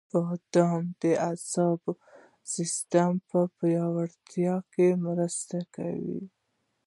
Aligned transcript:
•بادام 0.25 0.83
د 1.01 1.03
عصبي 1.29 1.93
سیستم 2.53 3.11
پیاوړتیا 3.59 4.55
کې 4.73 4.87
مرسته 5.05 5.57
کوي. 5.75 6.23